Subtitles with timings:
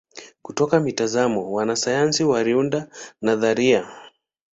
[0.41, 2.87] Kutoka mitazamo wanasayansi wanaunda
[3.21, 3.87] nadharia.